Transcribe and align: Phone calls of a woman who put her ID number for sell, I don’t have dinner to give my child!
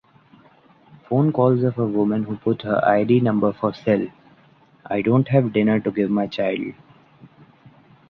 Phone 1.07 1.31
calls 1.31 1.61
of 1.61 1.77
a 1.77 1.85
woman 1.85 2.23
who 2.23 2.35
put 2.35 2.63
her 2.63 2.83
ID 2.83 3.19
number 3.19 3.53
for 3.53 3.71
sell, 3.71 4.07
I 4.83 5.03
don’t 5.03 5.27
have 5.27 5.53
dinner 5.53 5.79
to 5.79 5.91
give 5.91 6.09
my 6.09 6.25
child! 6.25 6.73